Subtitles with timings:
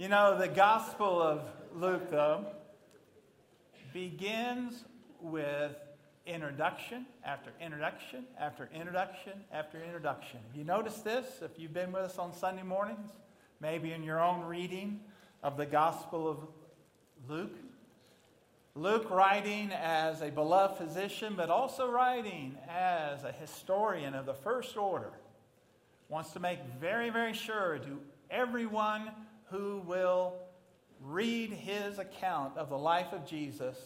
[0.00, 1.42] You know, the Gospel of
[1.74, 2.46] Luke, though,
[3.92, 4.82] begins
[5.20, 5.76] with
[6.24, 10.40] introduction after introduction after introduction after introduction.
[10.46, 11.26] Have you noticed this?
[11.42, 13.10] If you've been with us on Sunday mornings,
[13.60, 15.00] maybe in your own reading
[15.42, 16.38] of the Gospel of
[17.28, 17.58] Luke,
[18.74, 24.78] Luke, writing as a beloved physician, but also writing as a historian of the first
[24.78, 25.12] order,
[26.08, 29.10] wants to make very, very sure to everyone
[29.50, 30.34] who will
[31.00, 33.76] read his account of the life of Jesus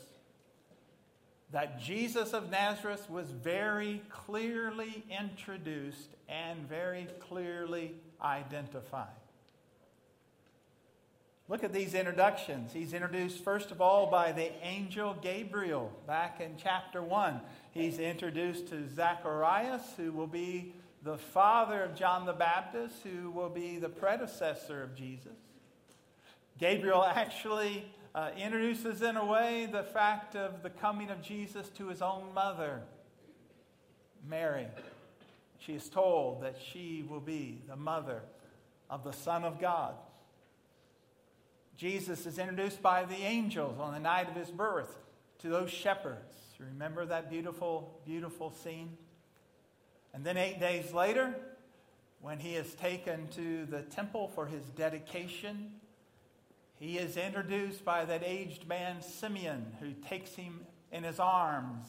[1.54, 9.06] that Jesus of Nazareth was very clearly introduced and very clearly identified.
[11.46, 12.72] Look at these introductions.
[12.72, 17.40] He's introduced, first of all, by the angel Gabriel back in chapter 1.
[17.70, 23.50] He's introduced to Zacharias, who will be the father of John the Baptist, who will
[23.50, 25.36] be the predecessor of Jesus.
[26.58, 31.88] Gabriel actually uh, introduces, in a way, the fact of the coming of Jesus to
[31.88, 32.82] his own mother,
[34.28, 34.68] Mary.
[35.58, 38.22] She is told that she will be the mother
[38.88, 39.94] of the Son of God.
[41.76, 44.94] Jesus is introduced by the angels on the night of his birth
[45.40, 46.38] to those shepherds.
[46.60, 48.96] Remember that beautiful, beautiful scene?
[50.12, 51.34] And then eight days later,
[52.20, 55.72] when he is taken to the temple for his dedication,
[56.78, 61.86] he is introduced by that aged man, Simeon, who takes him in his arms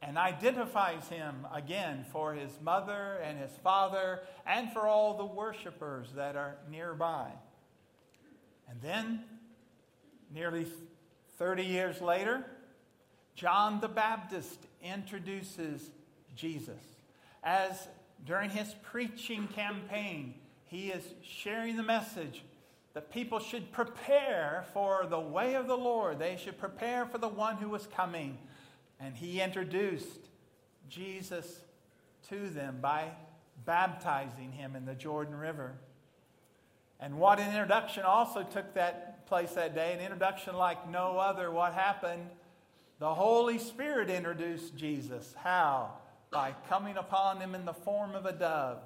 [0.00, 6.08] and identifies him again for his mother and his father and for all the worshipers
[6.14, 7.30] that are nearby.
[8.68, 9.24] And then,
[10.32, 10.66] nearly
[11.38, 12.44] 30 years later,
[13.34, 15.90] John the Baptist introduces
[16.36, 16.82] Jesus.
[17.42, 17.88] As
[18.26, 20.34] during his preaching campaign,
[20.66, 22.42] he is sharing the message
[22.98, 26.18] that people should prepare for the way of the Lord.
[26.18, 28.36] They should prepare for the one who was coming.
[28.98, 30.18] And he introduced
[30.88, 31.60] Jesus
[32.28, 33.04] to them by
[33.64, 35.74] baptizing him in the Jordan River.
[36.98, 41.52] And what an introduction also took that place that day, an introduction like no other.
[41.52, 42.28] What happened?
[42.98, 45.36] The Holy Spirit introduced Jesus.
[45.38, 45.92] How?
[46.32, 48.78] By coming upon him in the form of a dove.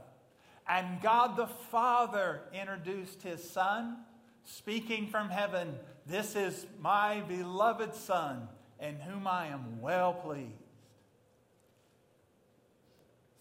[0.69, 3.99] And God the Father introduced his Son,
[4.45, 5.75] speaking from heaven
[6.07, 8.49] This is my beloved Son,
[8.81, 10.51] in whom I am well pleased.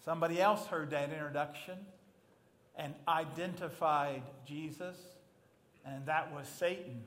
[0.04, 1.78] Somebody else heard that introduction
[2.76, 4.98] and identified Jesus,
[5.86, 7.03] and that was Satan.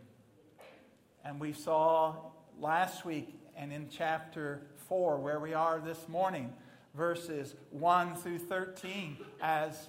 [1.24, 2.16] And we saw
[2.60, 6.52] last week and in chapter 4, where we are this morning,
[6.94, 9.88] verses 1 through 13, as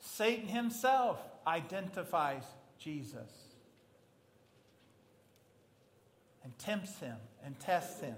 [0.00, 2.44] Satan himself identifies
[2.78, 3.30] Jesus
[6.44, 8.16] and tempts him and tests him.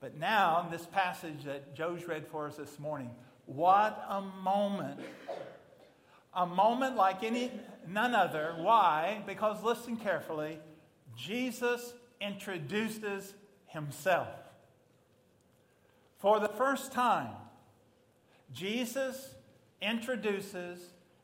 [0.00, 3.10] But now, in this passage that Joe's read for us this morning,
[3.46, 5.00] what a moment.
[6.34, 7.50] A moment like any
[7.88, 8.54] none other.
[8.58, 9.22] Why?
[9.26, 10.58] Because listen carefully.
[11.16, 13.32] Jesus introduces
[13.66, 14.28] himself.
[16.18, 17.36] For the first time,
[18.52, 19.34] Jesus
[19.80, 20.80] introduces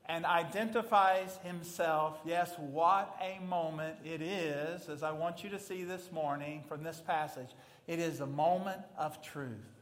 [0.08, 2.18] and identifies himself.
[2.24, 6.82] Yes, what a moment it is, as I want you to see this morning from
[6.82, 7.50] this passage.
[7.86, 9.80] It is a moment of truth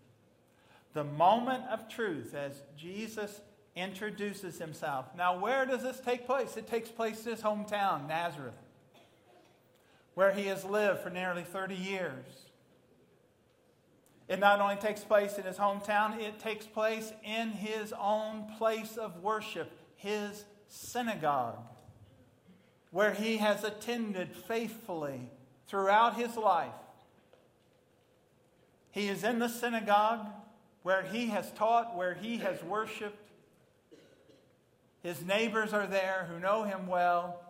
[0.99, 3.41] the moment of truth as Jesus
[3.77, 5.07] introduces himself.
[5.17, 6.57] Now, where does this take place?
[6.57, 8.55] It takes place in his hometown, Nazareth,
[10.15, 12.25] where he has lived for nearly 30 years.
[14.29, 18.99] It not only takes place in his hometown, it takes place in his own place
[18.99, 21.59] of worship, his synagogue,
[22.91, 25.31] where he has attended faithfully
[25.67, 26.73] throughout his life.
[28.91, 30.27] He is in the synagogue
[30.83, 33.31] where he has taught, where he has worshiped.
[35.03, 37.41] His neighbors are there who know him well.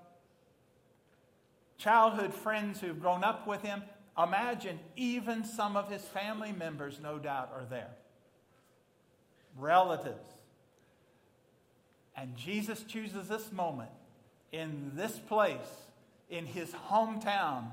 [1.76, 3.82] Childhood friends who've grown up with him.
[4.22, 7.90] Imagine even some of his family members, no doubt, are there.
[9.56, 10.26] Relatives.
[12.16, 13.90] And Jesus chooses this moment
[14.50, 15.86] in this place,
[16.28, 17.66] in his hometown,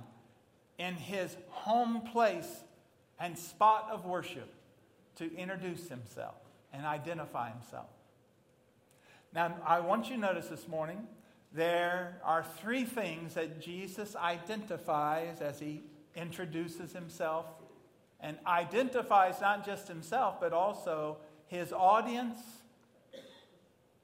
[0.77, 2.63] in his home place
[3.19, 4.53] and spot of worship
[5.15, 6.35] to introduce himself
[6.71, 7.87] and identify himself.
[9.33, 11.07] Now, I want you to notice this morning
[11.53, 15.81] there are three things that Jesus identifies as he
[16.15, 17.45] introduces himself
[18.19, 21.17] and identifies not just himself, but also
[21.47, 22.37] his audience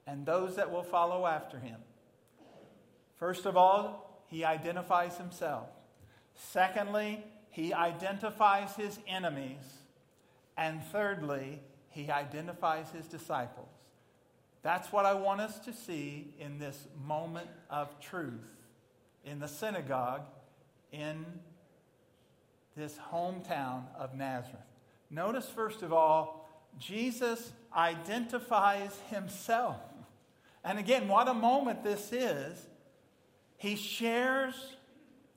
[0.05, 1.79] and those that will follow after him.
[3.17, 5.67] First of all, he identifies himself.
[6.35, 9.63] Secondly, he identifies his enemies.
[10.57, 11.59] And thirdly,
[11.89, 13.69] he identifies his disciples.
[14.63, 18.61] That's what I want us to see in this moment of truth
[19.23, 20.23] in the synagogue
[20.91, 21.25] in
[22.75, 24.59] this hometown of Nazareth.
[25.09, 29.77] Notice, first of all, Jesus identifies himself.
[30.63, 32.67] And again, what a moment this is.
[33.57, 34.55] He shares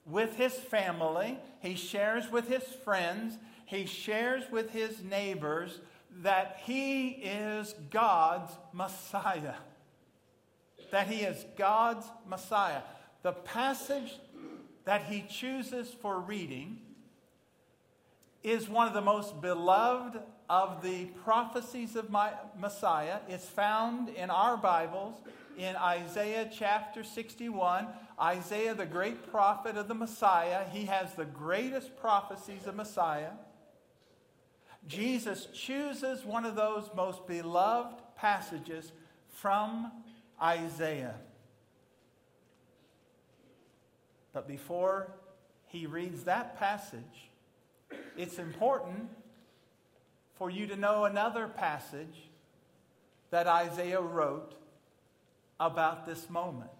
[0.06, 5.80] with his family, he shares with his friends, he shares with his neighbors
[6.22, 9.54] that he is God's Messiah.
[10.92, 12.82] That he is God's Messiah.
[13.22, 14.18] The passage
[14.84, 16.78] that he chooses for reading
[18.44, 20.20] is one of the most beloved
[20.50, 22.30] of the prophecies of my
[22.60, 23.20] Messiah.
[23.26, 25.14] It's found in our Bibles
[25.56, 27.88] in Isaiah chapter 61.
[28.20, 33.30] Isaiah, the great prophet of the Messiah, he has the greatest prophecies of Messiah.
[34.86, 38.92] Jesus chooses one of those most beloved passages
[39.30, 39.90] from
[40.40, 41.14] Isaiah.
[44.34, 45.12] But before
[45.66, 47.30] he reads that passage,
[48.16, 49.08] it's important
[50.34, 52.28] for you to know another passage
[53.30, 54.54] that Isaiah wrote
[55.58, 56.70] about this moment.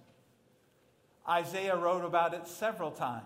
[1.29, 3.25] Isaiah wrote about it several times,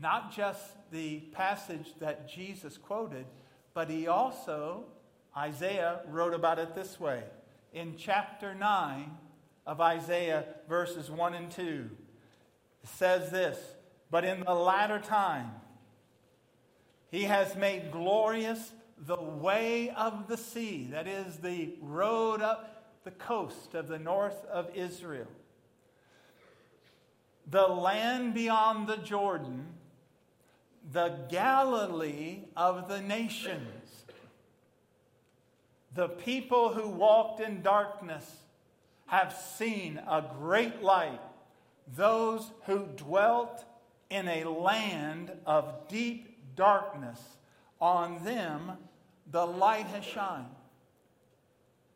[0.00, 3.26] not just the passage that Jesus quoted,
[3.74, 4.84] but he also,
[5.36, 7.22] Isaiah wrote about it this way.
[7.72, 9.10] In chapter 9
[9.66, 11.90] of Isaiah, verses 1 and 2,
[12.82, 13.58] it says this
[14.10, 15.50] But in the latter time,
[17.16, 18.72] he has made glorious
[19.06, 24.44] the way of the sea, that is, the road up the coast of the north
[24.44, 25.26] of Israel.
[27.50, 29.64] The land beyond the Jordan,
[30.92, 34.04] the Galilee of the nations.
[35.94, 38.30] The people who walked in darkness
[39.06, 41.22] have seen a great light.
[41.96, 43.64] Those who dwelt
[44.10, 47.20] in a land of deep darkness,
[47.80, 48.72] on them
[49.30, 50.46] the light has shined.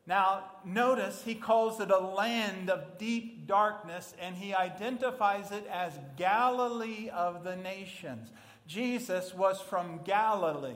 [0.06, 5.92] Now, notice he calls it a land of deep darkness and he identifies it as
[6.16, 8.32] Galilee of the nations.
[8.66, 10.74] Jesus was from Galilee,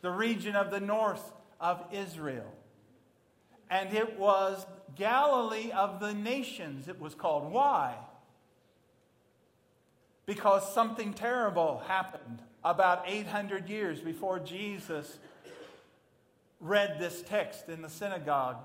[0.00, 2.52] the region of the north of Israel.
[3.68, 4.64] And it was
[4.94, 7.50] Galilee of the nations, it was called.
[7.52, 7.96] Why?
[10.30, 15.18] Because something terrible happened about 800 years before Jesus
[16.60, 18.58] read this text in the synagogue.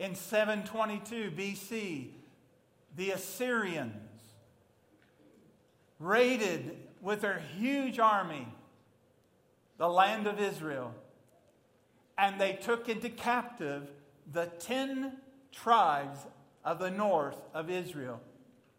[0.00, 2.08] In 722 BC,
[2.96, 3.94] the Assyrians
[6.00, 8.48] raided with their huge army
[9.78, 10.92] the land of Israel,
[12.18, 13.88] and they took into captive
[14.32, 15.12] the 10
[15.52, 16.18] tribes
[16.64, 18.20] of the north of Israel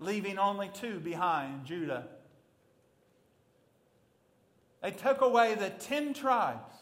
[0.03, 2.07] leaving only two behind Judah.
[4.81, 6.73] They took away the 10 tribes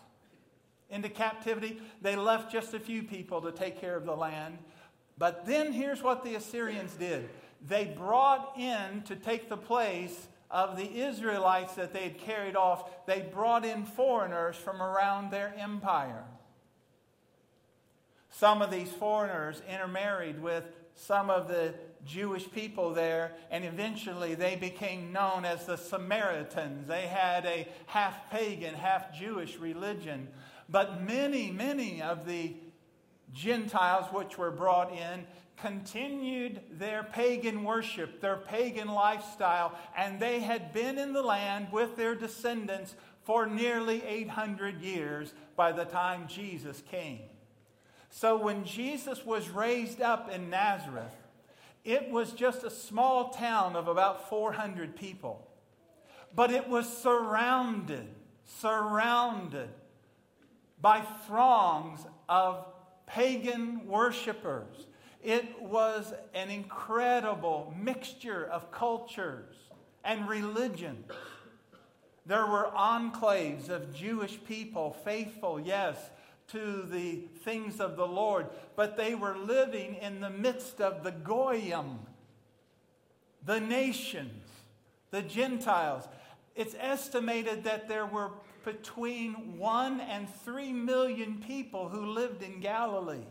[0.89, 1.79] into captivity.
[2.01, 4.57] They left just a few people to take care of the land.
[5.18, 7.29] But then here's what the Assyrians did
[7.68, 13.05] they brought in to take the place of the Israelites that they had carried off,
[13.05, 16.25] they brought in foreigners from around their empire.
[18.31, 20.63] Some of these foreigners intermarried with
[20.95, 21.74] some of the
[22.05, 26.88] Jewish people there, and eventually they became known as the Samaritans.
[26.88, 30.27] They had a half pagan, half Jewish religion.
[30.70, 32.55] But many, many of the
[33.34, 35.25] Gentiles which were brought in
[35.58, 41.96] continued their pagan worship, their pagan lifestyle, and they had been in the land with
[41.96, 47.20] their descendants for nearly 800 years by the time Jesus came.
[48.10, 51.13] So when Jesus was raised up in Nazareth,
[51.83, 55.47] it was just a small town of about 400 people.
[56.33, 58.07] But it was surrounded,
[58.45, 59.69] surrounded
[60.79, 62.65] by throngs of
[63.05, 64.88] pagan worshipers.
[65.23, 69.55] It was an incredible mixture of cultures
[70.03, 71.11] and religions.
[72.25, 75.97] There were enclaves of Jewish people, faithful, yes,
[76.51, 81.12] to the things of the Lord, but they were living in the midst of the
[81.12, 82.00] Goyim,
[83.46, 84.43] the nations,
[85.12, 86.08] the Gentiles.
[86.55, 88.31] It's estimated that there were
[88.63, 93.25] between one and three million people who lived in Galilee.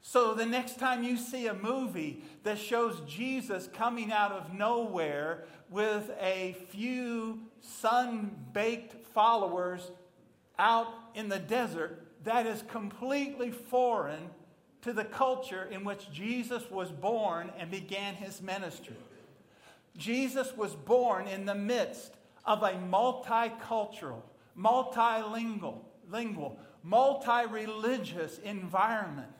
[0.00, 5.44] So the next time you see a movie that shows Jesus coming out of nowhere
[5.68, 9.90] with a few sun baked followers
[10.58, 14.30] out in the desert, that is completely foreign
[14.82, 18.94] to the culture in which Jesus was born and began his ministry.
[19.96, 24.22] Jesus was born in the midst of a multicultural,
[24.56, 29.32] multilingual, lingual, multi religious environment.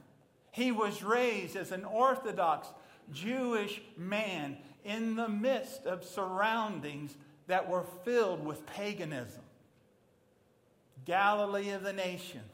[0.51, 2.69] He was raised as an Orthodox
[3.13, 7.17] Jewish man in the midst of surroundings
[7.47, 9.43] that were filled with paganism.
[11.07, 12.45] Galilee of the nations.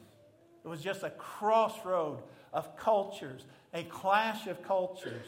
[0.63, 2.19] It was just a crossroad
[2.53, 3.41] of cultures,
[3.73, 5.25] a clash of cultures.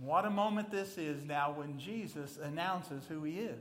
[0.00, 3.60] What a moment this is now when Jesus announces who he is.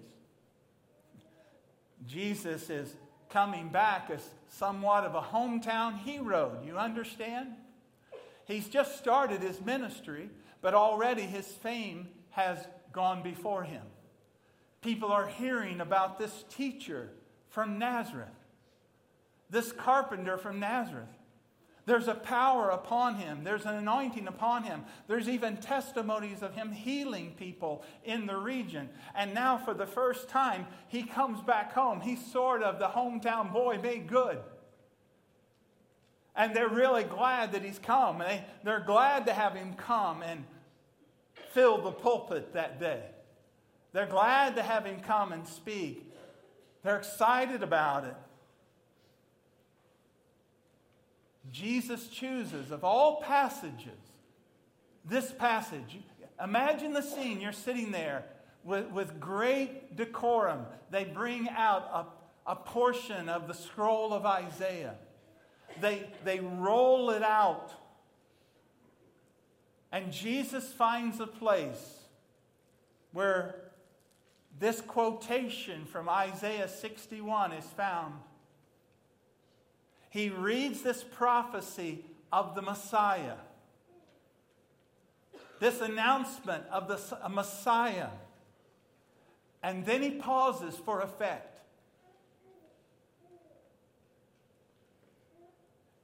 [2.08, 2.94] Jesus is
[3.30, 6.58] coming back as somewhat of a hometown hero.
[6.66, 7.50] You understand?
[8.46, 10.30] He's just started his ministry,
[10.62, 12.58] but already his fame has
[12.92, 13.84] gone before him.
[14.82, 17.10] People are hearing about this teacher
[17.60, 18.30] from Nazareth,
[19.50, 21.10] this carpenter from Nazareth.
[21.86, 23.44] There's a power upon him.
[23.44, 24.86] There's an anointing upon him.
[25.08, 28.88] There's even testimonies of him healing people in the region.
[29.14, 32.00] And now, for the first time, he comes back home.
[32.00, 34.38] He's sort of the hometown boy made good.
[36.38, 38.20] And they're really glad that he's come.
[38.20, 40.46] They, they're glad to have him come and
[41.52, 43.04] fill the pulpit that day.
[43.92, 46.09] They're glad to have him come and speak.
[46.84, 48.16] They're excited about it.
[51.52, 54.00] Jesus chooses, of all passages,
[55.04, 56.00] this passage.
[56.42, 57.42] Imagine the scene.
[57.42, 58.24] You're sitting there
[58.64, 60.66] with, with great decorum.
[60.92, 64.96] They bring out a, a portion of the scroll of Isaiah,
[65.82, 67.72] they, they roll it out.
[69.92, 72.00] And Jesus finds a place
[73.12, 73.56] where
[74.60, 78.14] this quotation from Isaiah 61 is found
[80.10, 83.36] he reads this prophecy of the Messiah,
[85.60, 88.10] this announcement of the Messiah,
[89.62, 91.60] and then he pauses for effect.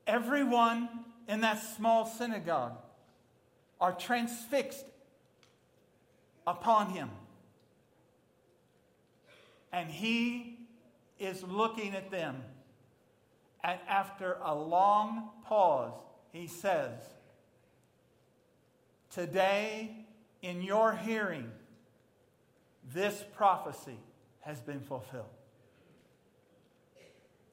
[0.05, 0.87] Everyone
[1.27, 2.77] in that small synagogue
[3.81, 4.85] are transfixed
[6.45, 7.09] upon him.
[9.75, 10.57] And he
[11.19, 12.37] is looking at them.
[13.61, 15.91] And after a long pause,
[16.31, 16.93] he says,
[19.11, 20.05] Today,
[20.41, 21.51] in your hearing,
[22.93, 23.99] this prophecy
[24.39, 25.25] has been fulfilled.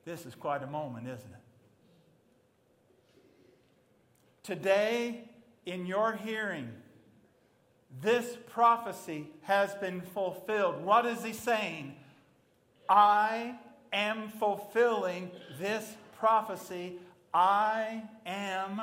[0.05, 1.43] This is quite a moment, isn't it?
[4.45, 5.29] Today,
[5.67, 6.71] in your hearing,
[8.01, 10.85] this prophecy has been fulfilled.
[10.85, 11.97] What is he saying?
[12.93, 13.55] I
[13.91, 16.99] am fulfilling this prophecy
[17.33, 18.83] I am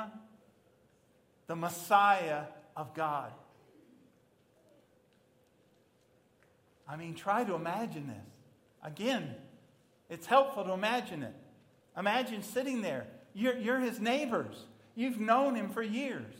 [1.46, 2.42] the Messiah
[2.76, 3.30] of God.
[6.88, 8.16] I mean, try to imagine this.
[8.82, 9.36] Again,
[10.08, 11.34] it's helpful to imagine it.
[11.96, 13.06] Imagine sitting there.
[13.32, 14.64] You're, you're his neighbors,
[14.96, 16.34] you've known him for years.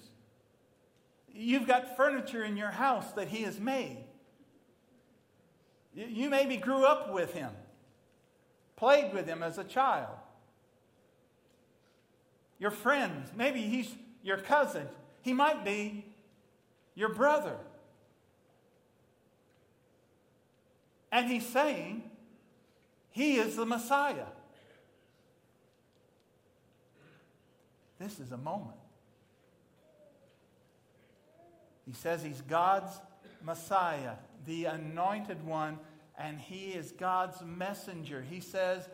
[1.32, 3.98] You've got furniture in your house that he has made.
[5.94, 7.50] You maybe grew up with him,
[8.80, 10.16] played with him as a child
[12.60, 13.32] your friends.
[13.34, 14.87] Maybe he's your cousin.
[15.22, 16.04] He might be
[16.94, 17.56] your brother.
[21.10, 22.04] And he's saying
[23.10, 24.26] he is the Messiah.
[27.99, 28.76] This is a moment.
[31.87, 32.92] He says he's God's
[33.42, 34.12] Messiah,
[34.46, 35.78] the anointed one,
[36.20, 38.24] and he is God's messenger.
[38.28, 38.88] He says,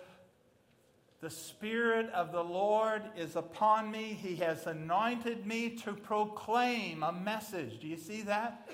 [1.21, 4.19] the Spirit of the Lord is upon me.
[4.21, 7.81] He has anointed me to proclaim a message.
[7.81, 8.69] Do you see that?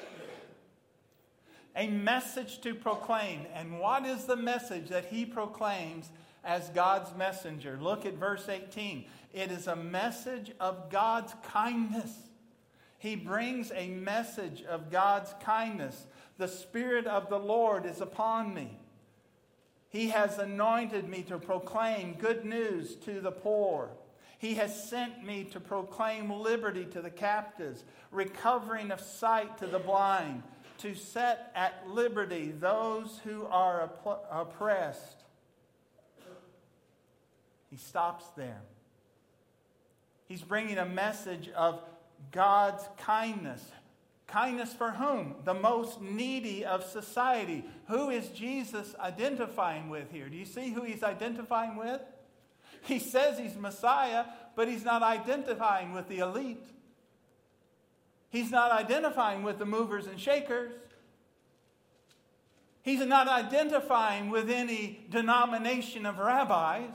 [1.77, 3.47] A message to proclaim.
[3.55, 6.11] And what is the message that he proclaims
[6.45, 7.79] as God's messenger?
[7.81, 9.07] Look at verse 18.
[9.33, 12.13] It is a message of God's kindness.
[12.99, 16.07] He brings a message of God's kindness.
[16.43, 18.77] The Spirit of the Lord is upon me
[19.91, 23.91] he has anointed me to proclaim good news to the poor.
[24.41, 29.79] He has sent me to proclaim liberty to the captives, recovering of sight to the
[29.79, 30.43] blind,
[30.79, 33.89] to set at liberty those who are
[34.33, 35.23] oppressed.
[37.71, 38.63] He stops there.
[40.27, 41.81] He's bringing a message of
[42.33, 43.63] God's kindness.
[44.33, 45.35] Kindness for whom?
[45.45, 47.65] The most needy of society.
[47.89, 50.31] Who is Jesus identifying with here?
[50.31, 52.01] Do you see who he's identifying with?
[52.81, 54.25] He says he's Messiah,
[54.57, 56.65] but he's not identifying with the elite.
[58.31, 60.73] He's not identifying with the movers and shakers.
[62.83, 66.95] He's not identifying with any denomination of rabbis.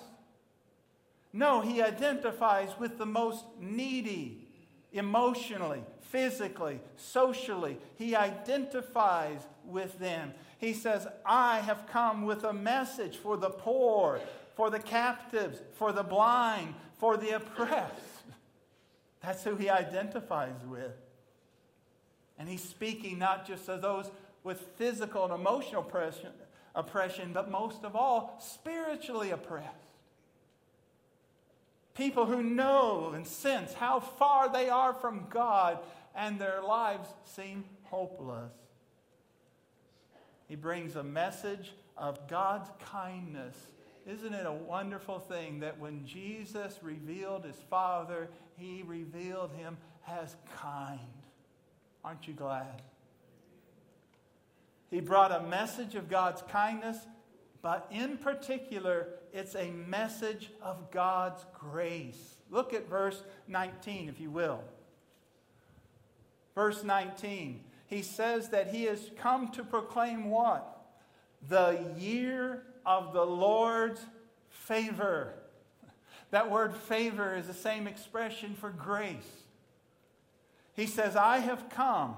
[1.31, 4.46] No, he identifies with the most needy
[4.91, 7.77] emotionally, physically, socially.
[7.95, 10.33] He identifies with them.
[10.57, 14.19] He says, I have come with a message for the poor,
[14.55, 18.23] for the captives, for the blind, for the oppressed.
[19.21, 20.93] That's who he identifies with.
[22.39, 24.09] And he's speaking not just to those
[24.43, 26.31] with physical and emotional oppression,
[26.75, 29.86] oppression, but most of all, spiritually oppressed.
[31.97, 35.79] People who know and sense how far they are from God
[36.15, 38.53] and their lives seem hopeless.
[40.47, 43.55] He brings a message of God's kindness.
[44.05, 49.77] Isn't it a wonderful thing that when Jesus revealed his Father, he revealed him
[50.07, 50.99] as kind?
[52.05, 52.83] Aren't you glad?
[54.91, 56.97] He brought a message of God's kindness,
[57.61, 62.35] but in particular, it's a message of God's grace.
[62.49, 64.63] Look at verse 19, if you will.
[66.55, 70.85] Verse 19, he says that he has come to proclaim what?
[71.47, 74.01] The year of the Lord's
[74.49, 75.33] favor.
[76.31, 79.43] That word favor is the same expression for grace.
[80.73, 82.15] He says, I have come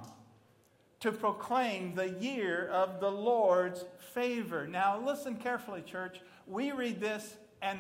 [1.00, 4.68] to proclaim the year of the Lord's favor.
[4.68, 6.20] Now, listen carefully, church.
[6.46, 7.80] We read this and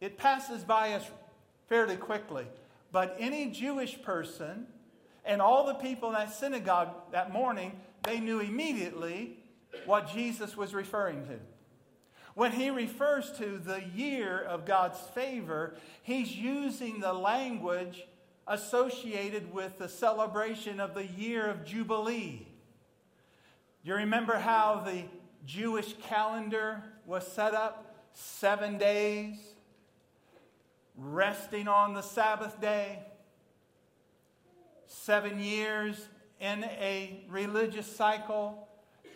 [0.00, 1.04] it passes by us
[1.68, 2.46] fairly quickly.
[2.90, 4.66] But any Jewish person
[5.24, 9.38] and all the people in that synagogue that morning, they knew immediately
[9.86, 11.38] what Jesus was referring to.
[12.34, 18.04] When he refers to the year of God's favor, he's using the language
[18.46, 22.46] associated with the celebration of the year of Jubilee.
[23.84, 25.04] You remember how the
[25.46, 27.88] Jewish calendar was set up?
[28.14, 29.38] Seven days,
[30.96, 32.98] resting on the Sabbath day,
[34.86, 36.08] seven years
[36.40, 38.68] in a religious cycle,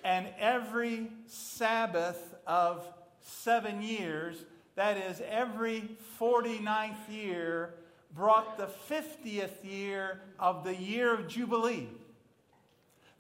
[0.03, 2.87] and every Sabbath of
[3.21, 4.37] seven years,
[4.77, 7.75] that is, every 49th year,
[8.14, 11.88] brought the 50th year of the year of Jubilee.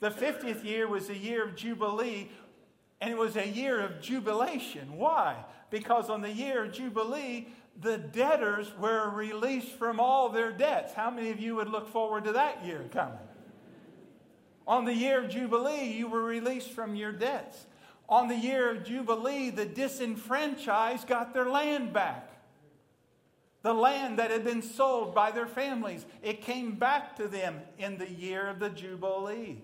[0.00, 2.30] The 50th year was a year of Jubilee,
[3.00, 4.96] and it was a year of jubilation.
[4.96, 5.36] Why?
[5.70, 7.48] Because on the year of Jubilee,
[7.80, 10.94] the debtors were released from all their debts.
[10.94, 13.18] How many of you would look forward to that year coming?
[14.66, 17.66] On the year of Jubilee, you were released from your debts.
[18.08, 22.25] On the year of Jubilee, the disenfranchised got their land back.
[23.66, 27.98] The land that had been sold by their families, it came back to them in
[27.98, 29.60] the year of the Jubilee.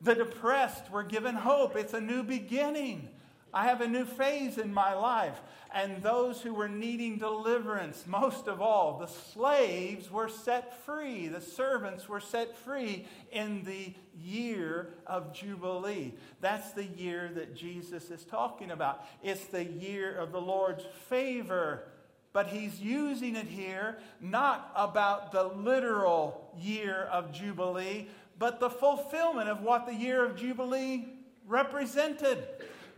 [0.00, 1.74] The depressed were given hope.
[1.74, 3.08] It's a new beginning.
[3.52, 5.40] I have a new phase in my life.
[5.74, 11.26] And those who were needing deliverance, most of all, the slaves were set free.
[11.26, 16.14] The servants were set free in the year of Jubilee.
[16.40, 19.04] That's the year that Jesus is talking about.
[19.24, 21.88] It's the year of the Lord's favor
[22.32, 29.48] but he's using it here not about the literal year of Jubilee, but the fulfillment
[29.48, 31.06] of what the year of Jubilee
[31.46, 32.46] represented.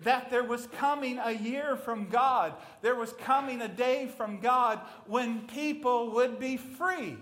[0.00, 4.80] That there was coming a year from God, there was coming a day from God
[5.06, 7.16] when people would be free,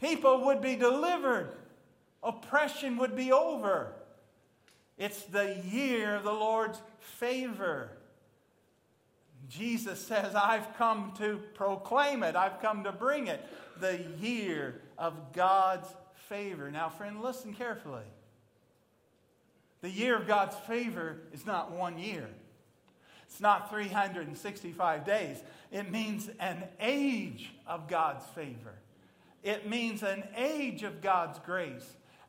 [0.00, 1.50] people would be delivered,
[2.22, 3.92] oppression would be over.
[4.96, 7.90] It's the year of the Lord's favor.
[9.48, 13.44] Jesus says, I've come to proclaim it, I've come to bring it.
[13.80, 15.88] The year of God's
[16.28, 16.70] favor.
[16.70, 18.04] Now, friend, listen carefully.
[19.82, 22.28] The year of God's favor is not one year.
[23.28, 25.42] It's not 365 days.
[25.70, 28.74] It means an age of God's favor.
[29.42, 31.86] It means an age of God's grace.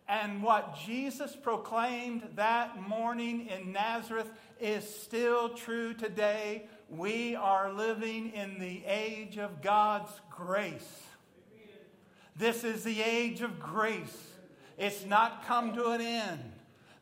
[0.10, 8.32] And what Jesus proclaimed that morning in Nazareth is still true today we are living
[8.32, 11.04] in the age of God's grace.
[12.36, 14.34] This is the age of grace.
[14.78, 16.52] It's not come to an end.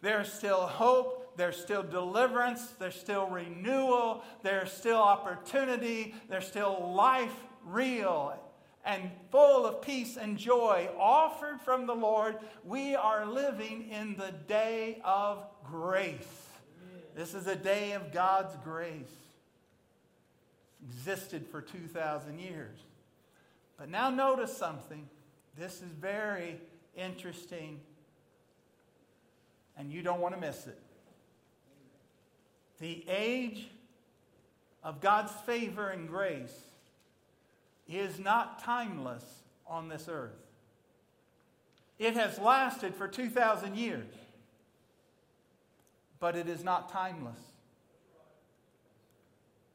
[0.01, 7.35] There's still hope, there's still deliverance, there's still renewal, there's still opportunity, there's still life
[7.65, 8.39] real
[8.85, 14.31] and full of peace and joy offered from the Lord, we are living in the
[14.47, 16.49] day of grace.
[17.15, 19.24] This is a day of God's grace.
[20.87, 22.77] Existed for 2,000 years.
[23.77, 25.09] But now notice something.
[25.57, 26.59] This is very
[26.95, 27.79] interesting,
[29.77, 30.79] and you don't want to miss it.
[32.79, 33.69] The age
[34.83, 36.55] of God's favor and grace
[37.87, 39.23] is not timeless
[39.65, 40.37] on this earth.
[41.97, 44.13] It has lasted for 2,000 years,
[46.19, 47.39] but it is not timeless.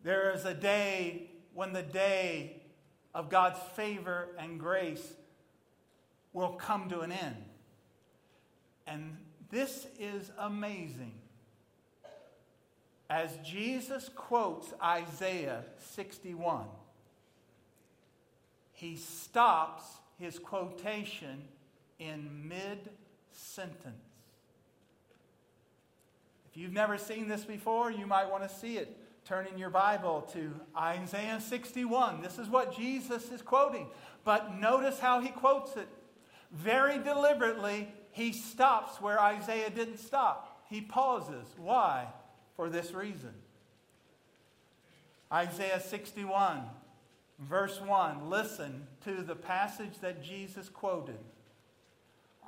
[0.03, 2.63] There is a day when the day
[3.15, 5.15] of God's favor and grace
[6.33, 7.37] will come to an end.
[8.87, 9.17] And
[9.51, 11.13] this is amazing.
[13.09, 16.67] As Jesus quotes Isaiah 61,
[18.73, 19.83] he stops
[20.19, 21.43] his quotation
[21.99, 22.91] in mid
[23.33, 24.07] sentence.
[26.51, 28.97] If you've never seen this before, you might want to see it.
[29.31, 32.21] Turn in your Bible to Isaiah 61.
[32.21, 33.87] This is what Jesus is quoting.
[34.25, 35.87] But notice how he quotes it.
[36.51, 40.64] Very deliberately, he stops where Isaiah didn't stop.
[40.69, 41.47] He pauses.
[41.57, 42.09] Why?
[42.57, 43.31] For this reason.
[45.33, 46.62] Isaiah 61,
[47.38, 48.29] verse 1.
[48.29, 51.21] Listen to the passage that Jesus quoted.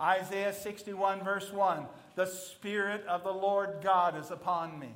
[0.01, 4.93] Isaiah 61, verse 1 The Spirit of the Lord God is upon me,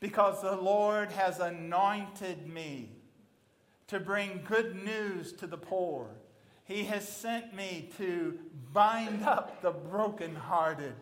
[0.00, 2.90] because the Lord has anointed me
[3.88, 6.08] to bring good news to the poor.
[6.64, 8.38] He has sent me to
[8.72, 10.94] bind up the brokenhearted,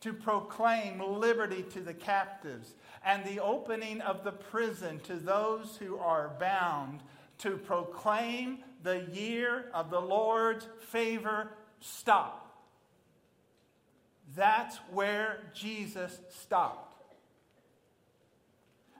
[0.00, 5.96] to proclaim liberty to the captives, and the opening of the prison to those who
[5.98, 7.00] are bound,
[7.38, 11.48] to proclaim the year of the Lord's favor.
[11.80, 12.40] Stop.
[14.36, 16.93] That's where Jesus stopped.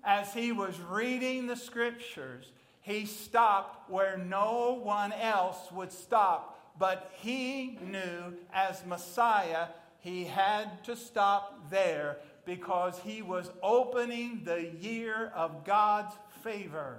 [0.05, 2.51] As he was reading the scriptures,
[2.83, 6.61] he stopped where no one else would stop.
[6.79, 9.69] But he knew as Messiah,
[10.01, 16.99] he had to stop there because he was opening the year of God's favor.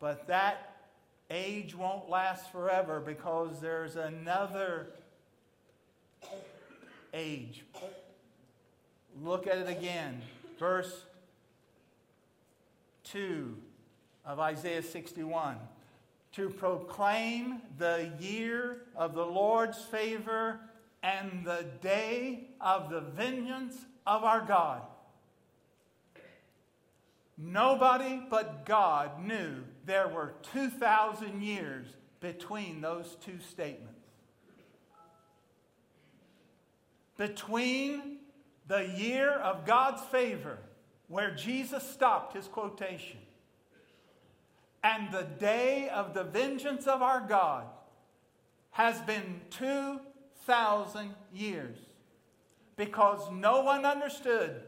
[0.00, 0.72] But that
[1.30, 4.88] age won't last forever because there's another
[7.14, 7.64] age.
[9.22, 10.20] Look at it again.
[10.58, 11.04] Verse
[13.04, 13.56] 2
[14.24, 15.56] of Isaiah 61.
[16.32, 20.60] To proclaim the year of the Lord's favor
[21.02, 24.82] and the day of the vengeance of our God.
[27.36, 31.86] Nobody but God knew there were 2,000 years
[32.20, 34.02] between those two statements.
[37.16, 38.18] between
[38.66, 40.58] the year of God's favor,
[41.08, 43.18] where Jesus stopped his quotation,
[44.82, 47.66] and the day of the vengeance of our God
[48.72, 51.76] has been 2,000 years
[52.76, 54.62] because no one understood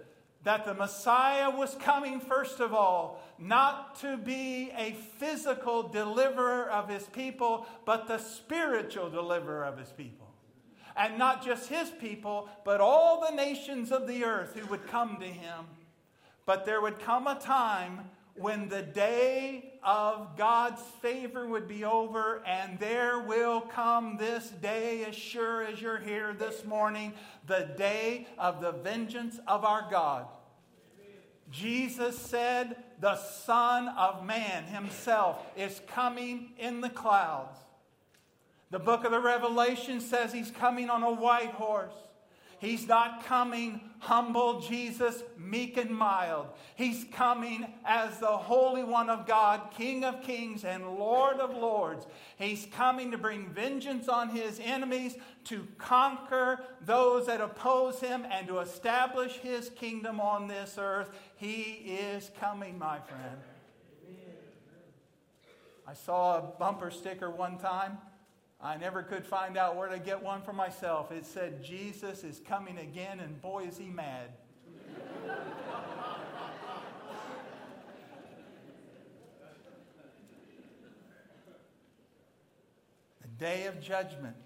[0.45, 6.89] that the Messiah was coming, first of all, not to be a physical deliverer of
[6.89, 10.24] his people, but the spiritual deliverer of his people
[10.97, 15.19] and not just his people, but all the nations of the earth who would come
[15.21, 15.67] to him.
[16.47, 22.43] But there would come a time when the day of God's favor would be over,
[22.47, 27.13] and there will come this day, as sure as you're here this morning,
[27.47, 30.27] the day of the vengeance of our God.
[31.51, 37.59] Jesus said, The Son of Man himself is coming in the clouds.
[38.75, 41.95] The book of the Revelation says he's coming on a white horse.
[42.59, 46.49] He's not coming humble Jesus, meek and mild.
[46.75, 52.05] He's coming as the Holy One of God, King of kings and Lord of lords.
[52.37, 58.49] He's coming to bring vengeance on his enemies, to conquer those that oppose him, and
[58.49, 61.13] to establish his kingdom on this earth.
[61.37, 61.63] He
[62.01, 63.39] is coming, my friend.
[65.87, 67.99] I saw a bumper sticker one time
[68.61, 71.11] I never could find out where to get one for myself.
[71.13, 74.31] It said, Jesus is coming again, and boy, is he mad.
[83.23, 84.37] the day of judgment.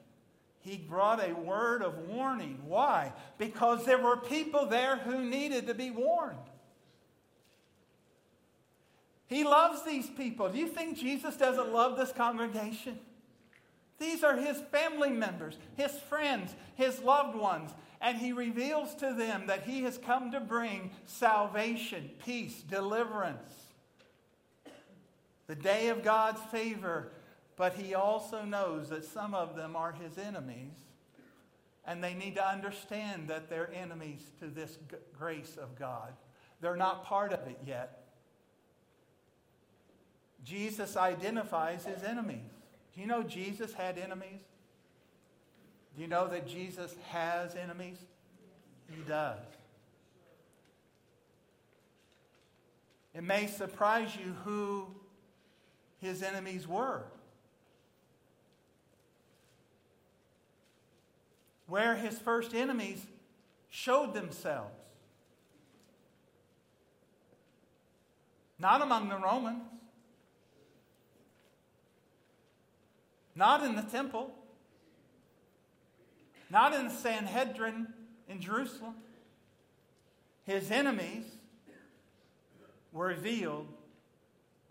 [0.61, 2.59] He brought a word of warning.
[2.67, 3.13] Why?
[3.39, 6.37] Because there were people there who needed to be warned.
[9.29, 10.49] He loves these people.
[10.49, 12.99] Do you think Jesus doesn't love this congregation?
[13.99, 17.71] These are his family members, his friends, his loved ones.
[18.01, 23.51] And he reveals to them that he has come to bring salvation, peace, deliverance,
[25.49, 27.11] the day of God's favor.
[27.57, 30.75] But he also knows that some of them are his enemies.
[31.85, 34.79] And they need to understand that they're enemies to this
[35.19, 36.13] grace of God.
[36.61, 38.05] They're not part of it yet.
[40.45, 42.58] Jesus identifies his enemies.
[42.99, 44.41] Do you know Jesus had enemies?
[45.95, 47.97] Do you know that Jesus has enemies?
[48.91, 49.39] He does.
[53.15, 54.89] It may surprise you who
[56.01, 57.05] his enemies were.
[61.69, 63.07] Where his first enemies
[63.71, 64.75] showed themselves.
[68.59, 69.63] Not among the Romans,
[73.39, 74.33] not in the temple,
[76.51, 77.87] not in the Sanhedrin
[78.29, 78.95] in Jerusalem.
[80.45, 81.25] His enemies
[82.93, 83.69] were revealed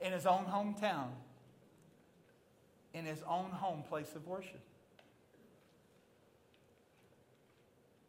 [0.01, 1.07] in his own hometown,
[2.93, 4.59] in his own home place of worship.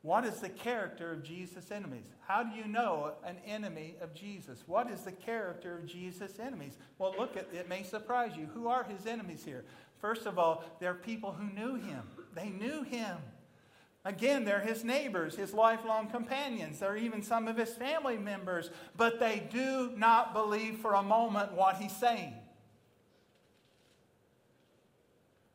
[0.03, 2.07] What is the character of Jesus' enemies?
[2.27, 4.63] How do you know an enemy of Jesus?
[4.67, 6.79] What is the character of Jesus' enemies?
[6.99, 8.49] Well, look at it may surprise you.
[8.55, 9.65] Who are his enemies here?
[10.01, 12.03] First of all, they're people who knew him.
[12.35, 13.19] They knew him.
[14.05, 16.79] Again, they're his neighbors, his lifelong companions.
[16.79, 21.53] They're even some of his family members, but they do not believe for a moment
[21.53, 22.33] what he's saying.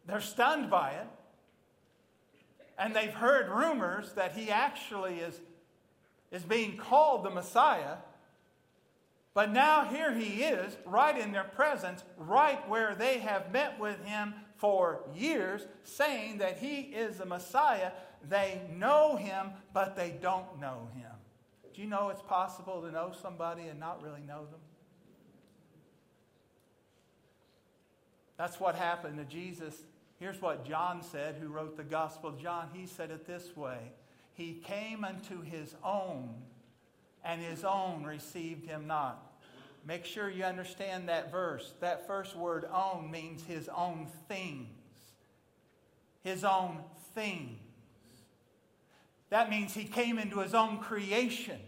[0.06, 1.08] They're stunned by it.
[2.77, 5.39] And they've heard rumors that he actually is,
[6.32, 7.97] is being called the Messiah.
[9.34, 14.04] But now here he is, right in their presence, right where they have met with
[14.06, 17.91] him for years, saying that he is the Messiah.
[18.30, 21.12] They know him, but they don't know him.
[21.74, 24.60] Do you know it's possible to know somebody and not really know them?
[28.38, 29.84] That's what happened to Jesus.
[30.19, 32.69] Here's what John said, who wrote the Gospel John.
[32.74, 33.91] He said it this way
[34.34, 36.36] He came unto his own,
[37.23, 39.33] and his own received him not.
[39.86, 41.73] Make sure you understand that verse.
[41.81, 44.69] That first word, own, means his own things.
[46.23, 46.79] His own
[47.13, 47.59] things.
[49.29, 51.59] That means he came into his own creation.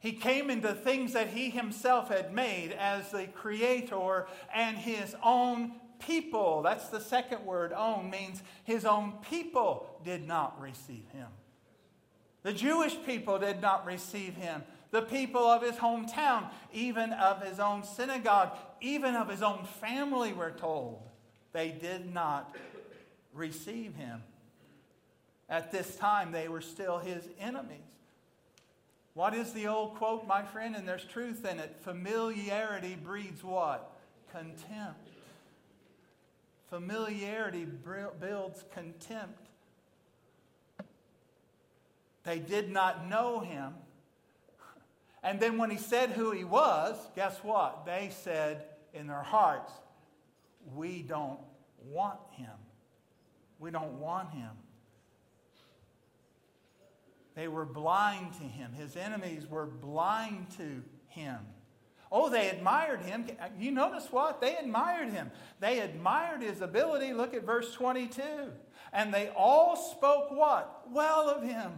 [0.00, 5.72] He came into things that he himself had made as the creator and his own
[5.98, 6.62] people.
[6.62, 11.28] That's the second word, own, means his own people did not receive him.
[12.46, 17.58] The Jewish people did not receive him the people of his hometown, even of his
[17.58, 21.02] own synagogue, even of his own family, we're told.
[21.52, 22.54] They did not
[23.34, 24.22] receive him.
[25.48, 27.80] At this time, they were still his enemies.
[29.14, 30.76] What is the old quote, my friend?
[30.76, 31.74] And there's truth in it.
[31.80, 33.90] Familiarity breeds what?
[34.30, 35.08] Contempt.
[36.70, 37.66] Familiarity
[38.20, 39.45] builds contempt.
[42.26, 43.72] They did not know him.
[45.22, 47.86] And then when he said who he was, guess what?
[47.86, 49.72] They said in their hearts,
[50.74, 51.38] We don't
[51.84, 52.50] want him.
[53.60, 54.50] We don't want him.
[57.36, 58.72] They were blind to him.
[58.72, 61.38] His enemies were blind to him.
[62.10, 63.26] Oh, they admired him.
[63.58, 64.40] You notice what?
[64.40, 65.30] They admired him.
[65.60, 67.12] They admired his ability.
[67.12, 68.22] Look at verse 22.
[68.92, 70.86] And they all spoke what?
[70.90, 71.72] Well of him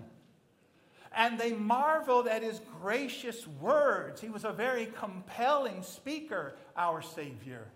[1.18, 4.20] and they marveled at his gracious words.
[4.20, 7.66] He was a very compelling speaker, our Savior.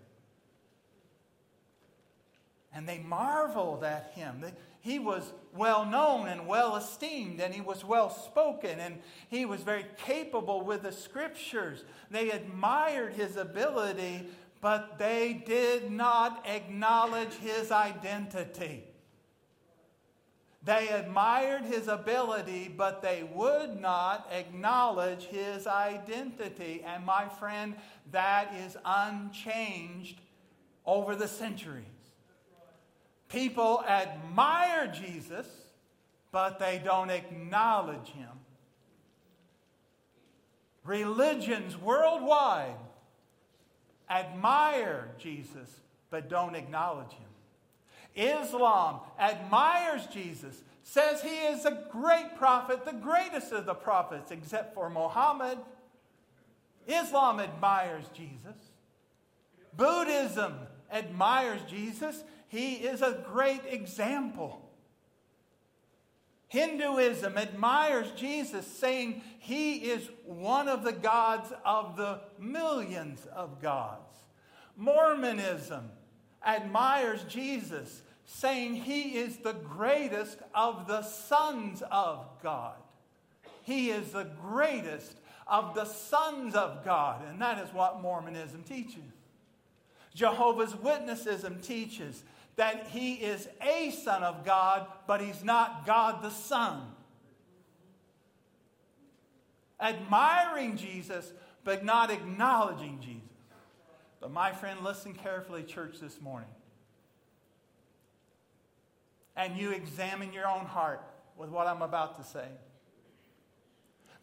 [2.73, 4.45] And they marveled at him.
[4.79, 9.59] He was well known and well esteemed, and he was well spoken, and he was
[9.59, 11.83] very capable with the scriptures.
[12.09, 14.25] They admired his ability,
[14.61, 18.85] but they did not acknowledge his identity.
[20.65, 26.81] They admired his ability, but they would not acknowledge his identity.
[26.85, 27.75] And my friend,
[28.11, 30.21] that is unchanged
[30.85, 31.85] over the centuries.
[33.27, 35.47] People admire Jesus,
[36.31, 38.29] but they don't acknowledge him.
[40.85, 42.75] Religions worldwide
[44.09, 47.32] admire Jesus, but don't acknowledge him.
[48.15, 54.75] Islam admires Jesus, says he is a great prophet, the greatest of the prophets, except
[54.75, 55.57] for Muhammad.
[56.87, 58.57] Islam admires Jesus.
[59.75, 60.55] Buddhism
[60.91, 62.23] admires Jesus.
[62.47, 64.59] He is a great example.
[66.49, 74.13] Hinduism admires Jesus, saying he is one of the gods of the millions of gods.
[74.77, 75.89] Mormonism
[76.45, 82.75] admires Jesus, saying he is the greatest of the sons of God.
[83.63, 89.03] He is the greatest of the sons of God, and that is what Mormonism teaches.
[90.13, 92.23] Jehovah's Witnessism teaches
[92.55, 96.81] that he is a son of God, but he's not God the Son.
[99.81, 103.22] Admiring Jesus, but not acknowledging Jesus.
[104.23, 106.47] But my friend, listen carefully, church, this morning.
[109.35, 111.03] And you examine your own heart
[111.35, 112.47] with what I'm about to say.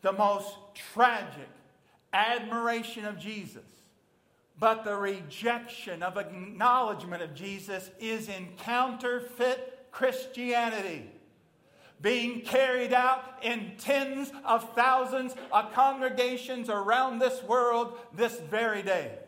[0.01, 0.57] The most
[0.95, 1.51] tragic
[2.15, 3.67] admiration of Jesus
[4.59, 11.11] but the rejection of acknowledgement of Jesus is in counterfeit Christianity
[12.01, 19.19] being carried out in tens of thousands of congregations around this world this very day.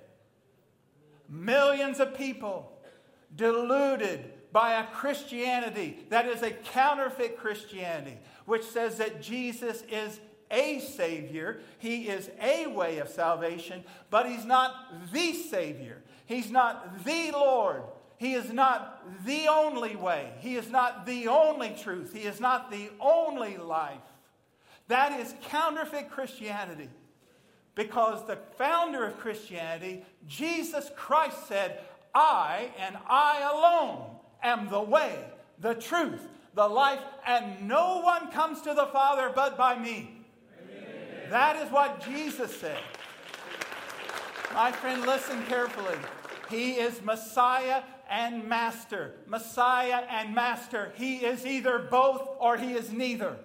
[1.33, 2.71] Millions of people
[3.35, 10.81] deluded by a Christianity that is a counterfeit Christianity, which says that Jesus is a
[10.81, 14.75] Savior, He is a way of salvation, but He's not
[15.11, 16.03] the Savior.
[16.27, 17.85] He's not the Lord.
[18.19, 20.33] He is not the only way.
[20.41, 22.13] He is not the only truth.
[22.13, 23.97] He is not the only life.
[24.89, 26.91] That is counterfeit Christianity.
[27.75, 31.81] Because the founder of Christianity, Jesus Christ, said,
[32.15, 34.11] I and I alone
[34.43, 35.25] am the way,
[35.59, 40.19] the truth, the life, and no one comes to the Father but by me.
[41.31, 42.79] That is what Jesus said.
[44.53, 45.97] My friend, listen carefully.
[46.51, 49.15] He is Messiah and Master.
[49.27, 50.93] Messiah and Master.
[50.97, 53.39] He is either both or he is neither.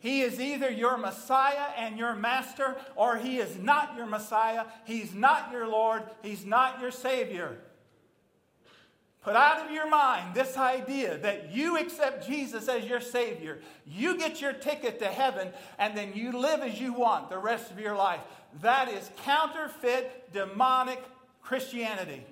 [0.00, 4.64] He is either your Messiah and your Master, or he is not your Messiah.
[4.84, 6.04] He's not your Lord.
[6.22, 7.58] He's not your Savior.
[9.22, 13.58] Put out of your mind this idea that you accept Jesus as your Savior.
[13.84, 17.70] You get your ticket to heaven, and then you live as you want the rest
[17.70, 18.20] of your life.
[18.62, 21.02] That is counterfeit, demonic
[21.42, 22.24] Christianity.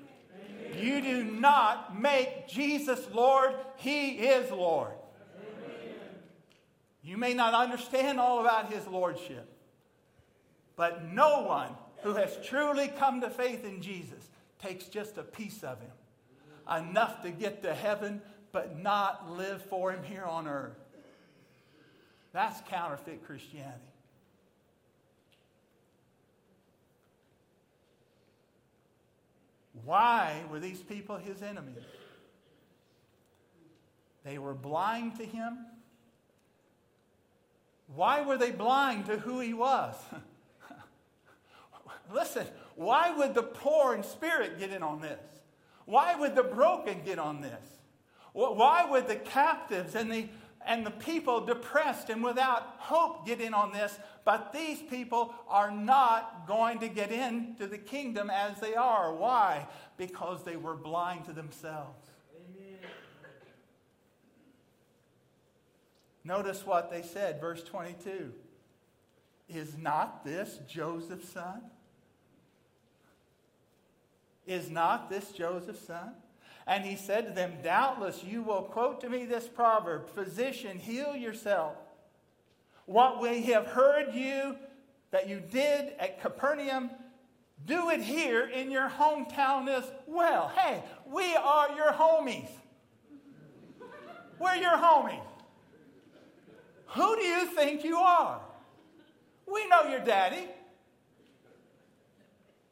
[0.72, 0.84] Amen.
[0.84, 4.95] You do not make Jesus Lord, He is Lord.
[7.06, 9.48] You may not understand all about His Lordship,
[10.74, 11.70] but no one
[12.02, 15.92] who has truly come to faith in Jesus takes just a piece of Him
[16.68, 20.76] enough to get to heaven, but not live for Him here on earth.
[22.32, 23.92] That's counterfeit Christianity.
[29.84, 31.84] Why were these people his enemies?
[34.24, 35.58] They were blind to him.
[37.94, 39.94] Why were they blind to who he was?
[42.12, 45.20] Listen, why would the poor in spirit get in on this?
[45.84, 47.64] Why would the broken get on this?
[48.32, 50.28] Why would the captives and the,
[50.66, 53.98] and the people depressed and without hope get in on this?
[54.24, 59.14] But these people are not going to get into the kingdom as they are.
[59.14, 59.66] Why?
[59.96, 62.05] Because they were blind to themselves.
[66.26, 68.32] Notice what they said, verse 22.
[69.48, 71.62] Is not this Joseph's son?
[74.44, 76.14] Is not this Joseph's son?
[76.66, 81.14] And he said to them, Doubtless you will quote to me this proverb Physician, heal
[81.14, 81.76] yourself.
[82.86, 84.56] What we have heard you
[85.12, 86.90] that you did at Capernaum,
[87.64, 90.48] do it here in your hometown as well.
[90.56, 92.50] Hey, we are your homies.
[94.40, 95.22] We're your homies.
[96.86, 98.40] Who do you think you are?
[99.46, 100.48] We know your daddy.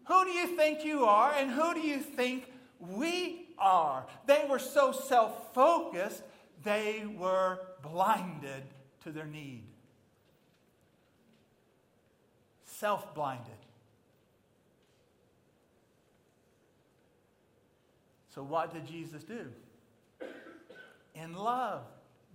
[0.06, 4.06] Who do you think you are, and who do you think we are?
[4.26, 6.22] They were so self focused,
[6.62, 8.64] they were blinded
[9.04, 9.64] to their need.
[12.64, 13.50] Self blinded.
[18.34, 19.46] So, what did Jesus do?
[21.14, 21.82] In love.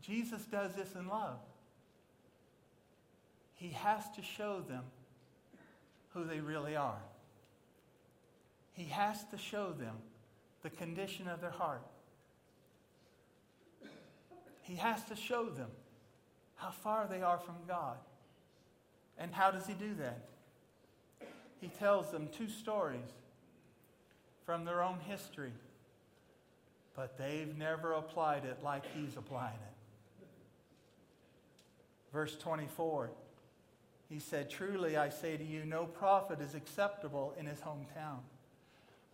[0.01, 1.39] Jesus does this in love.
[3.59, 4.83] He has to show them
[6.13, 7.01] who they really are.
[8.73, 9.95] He has to show them
[10.63, 11.85] the condition of their heart.
[14.61, 15.69] He has to show them
[16.55, 17.97] how far they are from God.
[19.17, 20.29] And how does he do that?
[21.59, 23.09] he tells them two stories
[24.45, 25.51] from their own history,
[26.95, 30.27] but they've never applied it like he's applying it.
[32.13, 33.11] Verse 24,
[34.09, 38.19] he said, Truly I say to you, no prophet is acceptable in his hometown.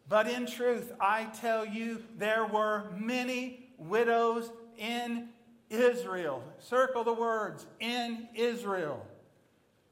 [0.07, 5.29] But in truth, I tell you, there were many widows in
[5.69, 6.43] Israel.
[6.59, 9.05] Circle the words in Israel.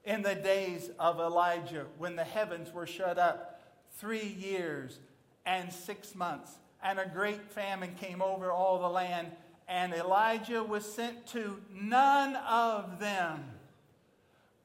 [0.04, 3.62] In the days of Elijah, when the heavens were shut up,
[3.98, 4.98] three years
[5.46, 6.52] and six months,
[6.82, 9.28] and a great famine came over all the land,
[9.66, 13.42] and Elijah was sent to none of them,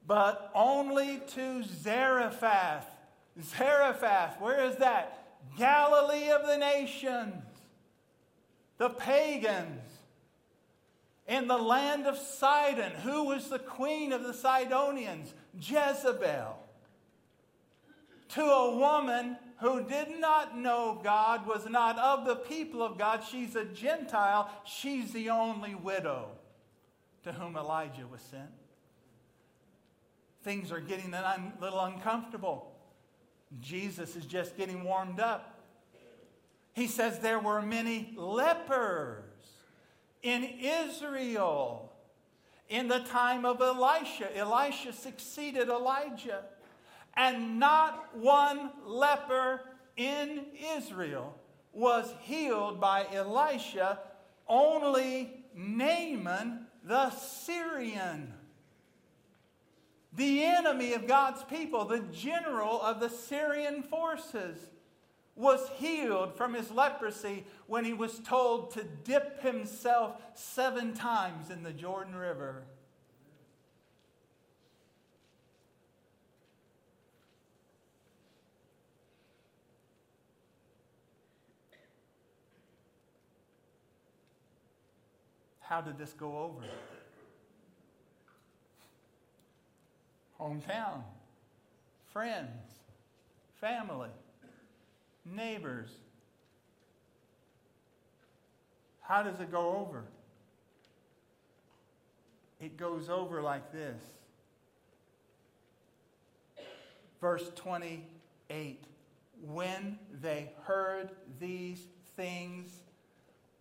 [0.10, 2.88] but only to Zarephath.
[3.39, 5.38] Zarephath, where is that?
[5.55, 7.43] Galilee of the nations,
[8.80, 9.84] the pagans
[11.28, 12.91] in the land of Sidon.
[13.03, 15.32] Who was the queen of the Sidonians?
[15.62, 16.57] Jezebel.
[18.30, 23.24] To a woman who did not know God, was not of the people of God,
[23.30, 26.30] she's a Gentile, she's the only widow
[27.26, 28.49] to whom Elijah was sent.
[30.44, 32.72] Things are getting a little uncomfortable.
[33.60, 35.60] Jesus is just getting warmed up.
[36.74, 39.24] He says there were many lepers
[40.22, 41.92] in Israel
[42.70, 44.36] in the time of Elisha.
[44.38, 46.44] Elisha succeeded Elijah,
[47.16, 49.62] and not one leper
[49.98, 50.46] in
[50.78, 51.36] Israel
[51.74, 54.00] was healed by Elisha,
[54.48, 58.34] only Naaman the Syrian.
[60.14, 64.57] The enemy of God's people, the general of the Syrian forces
[65.36, 71.64] was healed from his leprosy when he was told to dip himself seven times in
[71.64, 72.64] the Jordan River.
[85.62, 86.66] How did this go over?
[90.40, 91.04] Hometown,
[92.14, 92.72] friends,
[93.60, 94.10] family
[95.26, 95.90] neighbors.
[99.02, 100.06] How does it go over?
[102.62, 104.02] It goes over like this.
[107.20, 108.84] Verse 28
[109.42, 111.10] When they heard
[111.40, 111.82] these
[112.16, 112.72] things,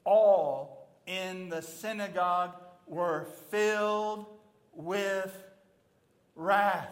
[0.05, 2.55] all in the synagogue
[2.87, 4.27] were filled
[4.75, 5.35] with
[6.39, 6.89] wrath.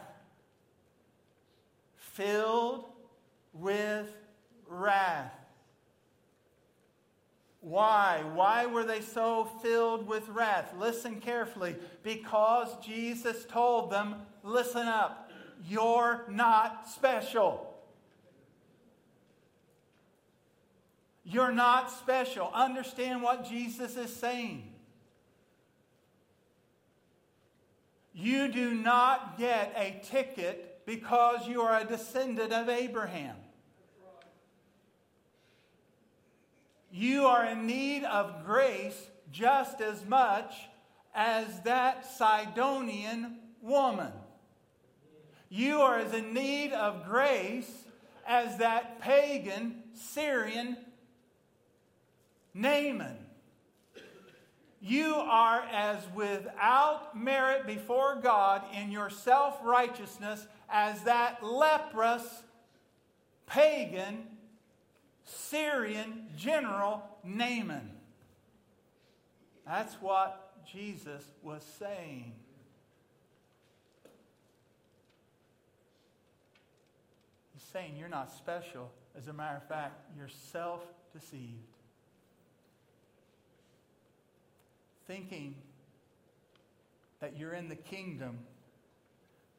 [1.97, 2.85] Filled
[3.55, 4.13] with
[4.69, 5.33] wrath.
[7.61, 8.23] Why?
[8.35, 10.75] Why were they so filled with wrath?
[10.79, 11.77] Listen carefully.
[12.03, 15.31] Because Jesus told them, listen up,
[15.67, 17.73] you're not special.
[21.25, 22.51] You're not special.
[22.55, 24.76] Understand what Jesus is saying.
[28.17, 33.37] You do not get a ticket because you are a descendant of Abraham.
[36.97, 38.99] you are in need of grace
[39.31, 40.55] just as much
[41.15, 44.13] as that Sidonian woman.
[45.51, 47.71] You are as in need of grace
[48.27, 50.79] as that pagan Syrian
[52.55, 53.26] Naaman.
[54.81, 62.43] You are as without merit before God in your self righteousness as that leprous
[63.47, 64.27] pagan
[65.25, 67.91] Syrian general Naaman.
[69.67, 72.33] That's what Jesus was saying.
[77.55, 78.93] He's saying you're not special.
[79.19, 81.76] As a matter of fact, you're self deceived.
[85.07, 85.55] Thinking
[87.21, 88.39] that you're in the kingdom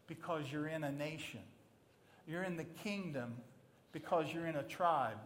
[0.08, 1.42] because you're in a nation.
[2.28, 3.36] You're in the kingdom
[3.92, 5.18] because you're in a tribe.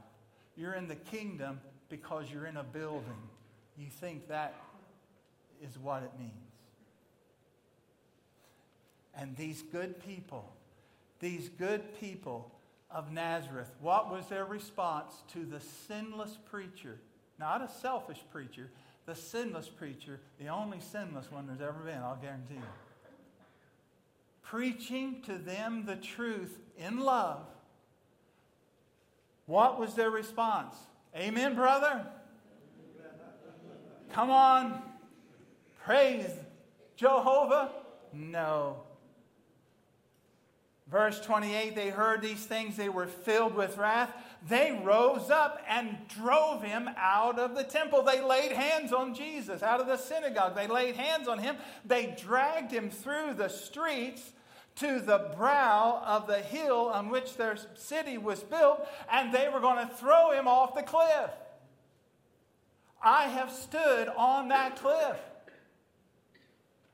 [0.56, 1.60] You're in the kingdom
[1.90, 3.30] because you're in a building.
[3.78, 4.56] You think that
[5.62, 6.32] is what it means.
[9.16, 10.54] And these good people,
[11.20, 12.52] these good people
[12.90, 16.98] of Nazareth, what was their response to the sinless preacher?
[17.40, 18.70] Not a selfish preacher,
[19.06, 22.62] the sinless preacher, the only sinless one there's ever been, I'll guarantee you.
[24.44, 27.46] Preaching to them the truth in love
[29.52, 30.76] what was their response?
[31.14, 32.06] Amen, brother?
[34.14, 34.82] Come on.
[35.84, 36.30] Praise
[36.96, 37.72] Jehovah?
[38.14, 38.78] No.
[40.90, 44.14] Verse 28 they heard these things, they were filled with wrath.
[44.48, 48.02] They rose up and drove him out of the temple.
[48.02, 50.56] They laid hands on Jesus out of the synagogue.
[50.56, 51.58] They laid hands on him.
[51.86, 54.34] They dragged him through the streets
[54.78, 59.60] to the brow of the hill on which their city was built, and they were
[59.60, 61.30] going to throw him off the cliff.
[63.04, 65.18] I have stood on that cliff.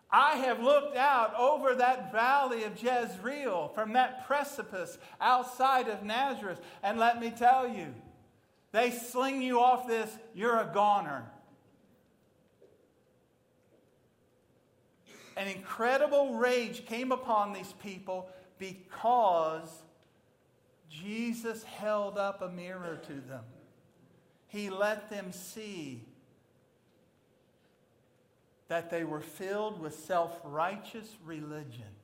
[0.10, 6.62] I have looked out over that valley of Jezreel from that precipice outside of Nazareth,
[6.82, 7.94] and let me tell you,
[8.72, 11.26] they sling you off this, you're a goner.
[15.36, 19.70] An incredible rage came upon these people because
[20.90, 23.44] Jesus held up a mirror to them.
[24.48, 26.06] He let them see
[28.68, 31.96] that they were filled with self righteous religion.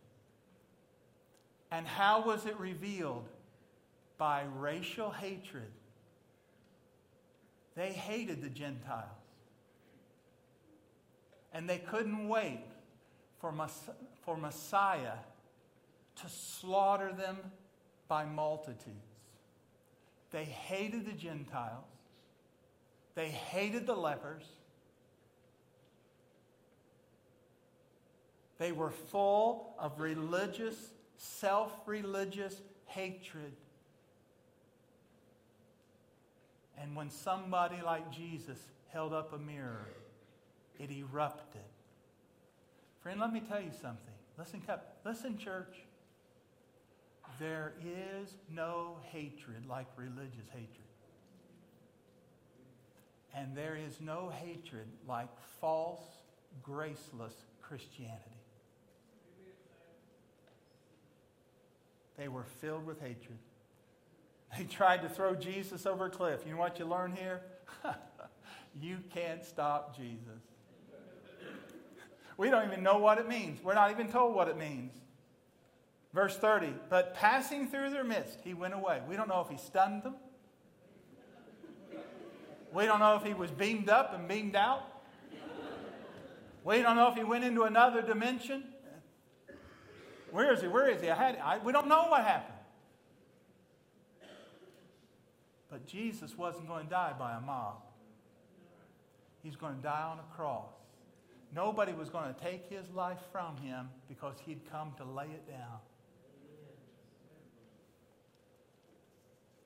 [1.71, 3.27] And how was it revealed?
[4.17, 5.71] By racial hatred.
[7.75, 9.09] They hated the Gentiles.
[11.51, 12.63] And they couldn't wait
[13.39, 13.53] for,
[14.23, 15.17] for Messiah
[16.17, 17.37] to slaughter them
[18.07, 18.89] by multitudes.
[20.31, 21.85] They hated the Gentiles.
[23.15, 24.43] They hated the lepers.
[28.63, 30.77] They were full of religious,
[31.17, 32.55] self religious
[32.85, 33.51] hatred.
[36.81, 38.57] And when somebody like Jesus
[38.87, 39.89] held up a mirror,
[40.79, 41.59] it erupted.
[43.01, 44.15] Friend, let me tell you something.
[44.37, 44.61] Listen,
[45.03, 45.75] listen, church.
[47.41, 50.69] There is no hatred like religious hatred.
[53.35, 55.27] And there is no hatred like
[55.59, 55.99] false,
[56.63, 58.32] graceless Christianity.
[62.23, 63.37] They were filled with hatred.
[64.57, 66.39] They tried to throw Jesus over a cliff.
[66.45, 67.41] You know what you learn here?
[68.81, 70.21] you can't stop Jesus.
[72.37, 73.61] We don't even know what it means.
[73.61, 74.93] We're not even told what it means.
[76.13, 79.01] Verse 30, but passing through their midst, he went away.
[79.05, 80.15] We don't know if he stunned them.
[82.71, 84.83] We don't know if he was beamed up and beamed out.
[86.63, 88.63] We don't know if he went into another dimension.
[90.33, 90.67] Where is he?
[90.67, 91.11] Where is he?
[91.11, 92.57] I had, I, we don't know what happened.
[95.69, 97.83] But Jesus wasn't going to die by a mob.
[99.43, 100.71] He's going to die on a cross.
[101.55, 105.47] Nobody was going to take his life from him because he'd come to lay it
[105.47, 105.77] down.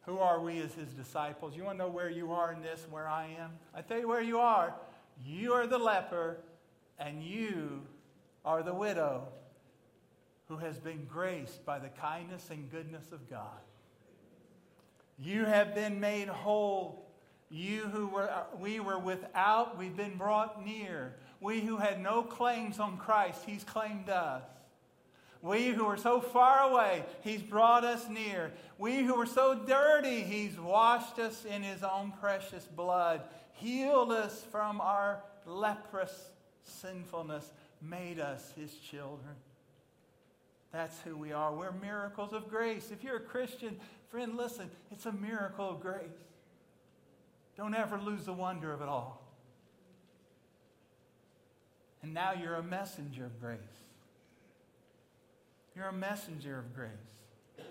[0.02, 1.56] Who are we as his disciples?
[1.56, 3.52] You want to know where you are in this, where I am?
[3.74, 4.74] I tell you where you are.
[5.26, 6.40] You are the leper,
[7.00, 7.84] and you
[8.44, 9.30] are the widow
[10.48, 13.60] who has been graced by the kindness and goodness of God.
[15.20, 17.06] You have been made whole.
[17.50, 18.30] You who were,
[18.60, 21.16] we were without, we've been brought near.
[21.40, 24.44] We who had no claims on Christ, He's claimed us.
[25.42, 28.52] We who were so far away, He's brought us near.
[28.78, 33.22] We who were so dirty, He's washed us in His own precious blood,
[33.54, 36.30] healed us from our leprous
[36.64, 37.50] sinfulness,
[37.82, 39.36] made us His children.
[40.72, 41.54] That's who we are.
[41.54, 42.92] We're miracles of grace.
[42.92, 46.10] If you're a Christian, friend, listen, it's a miracle of grace.
[47.56, 49.24] Don't ever lose the wonder of it all.
[52.04, 53.60] And now you're a messenger of grace.
[55.76, 56.92] You're a messenger of grace.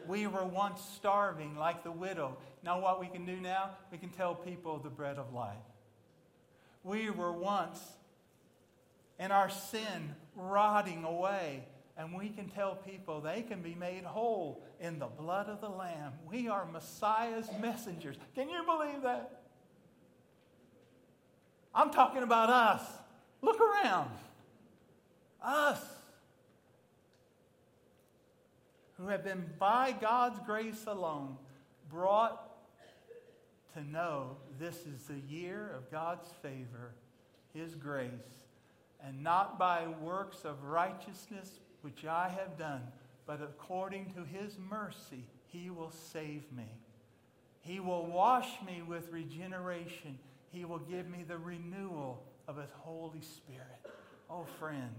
[0.07, 2.36] We were once starving like the widow.
[2.62, 3.70] Now, what we can do now?
[3.92, 5.57] We can tell people the bread of life.
[6.82, 7.80] We were once
[9.18, 11.64] in our sin rotting away
[11.99, 15.68] and we can tell people they can be made whole in the blood of the
[15.68, 16.12] Lamb.
[16.30, 18.16] We are Messiah's messengers.
[18.34, 19.42] Can you believe that?
[21.74, 22.82] I'm talking about us.
[23.40, 24.11] Look around.
[25.42, 25.80] Us.
[28.99, 31.36] Who have been, by God's grace alone,
[31.90, 32.42] brought
[33.74, 36.94] to know this is the year of God's favor,
[37.53, 38.11] His grace,
[39.05, 42.82] and not by works of righteousness which I have done,
[43.26, 46.66] but according to his mercy, he will save me.
[47.61, 50.18] He will wash me with regeneration.
[50.51, 53.87] He will give me the renewal of his Holy Spirit.
[54.28, 54.91] Oh, friend,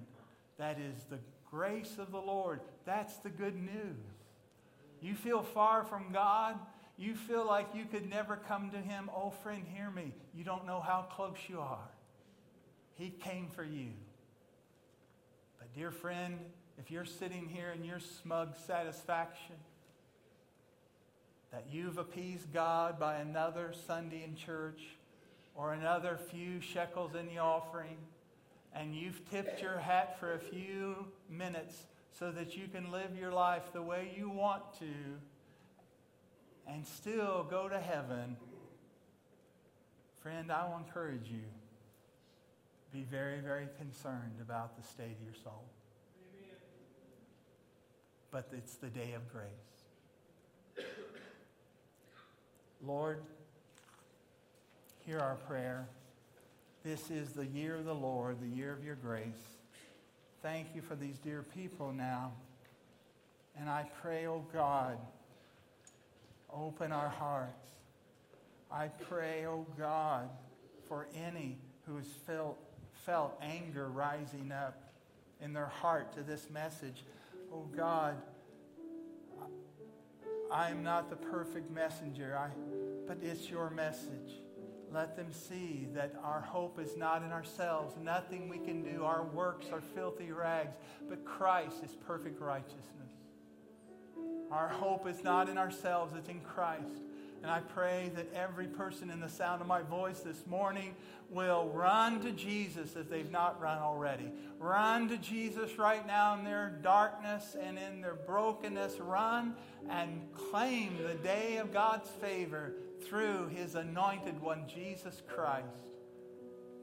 [0.58, 1.20] that is the
[1.52, 2.62] grace of the Lord.
[2.86, 3.98] That's the good news.
[5.02, 6.58] You feel far from God.
[6.96, 9.10] You feel like you could never come to him.
[9.14, 10.14] Oh, friend, hear me.
[10.34, 11.90] You don't know how close you are.
[12.96, 13.90] He came for you.
[15.60, 16.40] But, dear friend,
[16.80, 19.56] if you're sitting here in your smug satisfaction
[21.52, 24.82] that you've appeased God by another Sunday in church
[25.56, 27.98] or another few shekels in the offering,
[28.76, 31.86] and you've tipped your hat for a few minutes
[32.20, 34.86] so that you can live your life the way you want to
[36.68, 38.36] and still go to heaven,
[40.22, 41.44] friend, I will encourage you.
[42.92, 45.64] Be very, very concerned about the state of your soul.
[48.32, 50.86] But it's the day of grace.
[52.86, 53.20] Lord,
[55.06, 55.88] hear our prayer.
[56.84, 59.58] This is the year of the Lord, the year of your grace.
[60.42, 62.34] Thank you for these dear people now.
[63.60, 64.98] And I pray, oh God,
[66.54, 67.68] open our hearts.
[68.72, 70.30] I pray, oh God,
[70.88, 72.58] for any who has felt,
[73.06, 74.92] felt anger rising up
[75.42, 77.04] in their heart to this message.
[77.58, 78.18] Oh God,
[80.52, 82.50] I am not the perfect messenger, I,
[83.08, 84.42] but it's your message.
[84.94, 89.04] Let them see that our hope is not in ourselves, nothing we can do.
[89.04, 90.76] Our works are filthy rags,
[91.10, 92.84] but Christ is perfect righteousness.
[94.52, 97.02] Our hope is not in ourselves, it's in Christ.
[97.42, 100.96] And I pray that every person in the sound of my voice this morning
[101.30, 104.32] will run to Jesus if they've not run already.
[104.60, 109.00] Run to Jesus right now in their darkness and in their brokenness.
[109.00, 109.56] Run
[109.90, 112.74] and claim the day of God's favor
[113.08, 115.66] through his anointed one, Jesus Christ,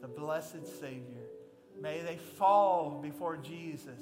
[0.01, 1.27] the blessed Savior.
[1.81, 4.01] May they fall before Jesus,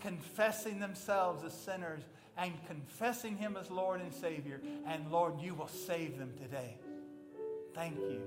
[0.00, 2.02] confessing themselves as sinners
[2.38, 4.60] and confessing him as Lord and Savior.
[4.86, 6.78] And Lord, you will save them today.
[7.74, 8.22] Thank you.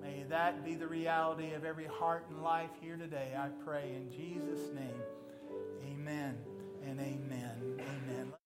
[0.00, 3.32] May that be the reality of every heart and life here today.
[3.36, 5.02] I pray in Jesus' name.
[5.90, 6.36] Amen
[6.86, 7.80] and amen.
[7.80, 8.43] Amen.